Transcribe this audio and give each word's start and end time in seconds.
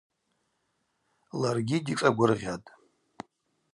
Ларгьи 1.39 1.77
дишӏагвыргъьатӏ. 1.85 2.69